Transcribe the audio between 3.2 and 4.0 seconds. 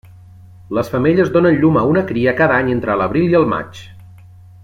i el maig.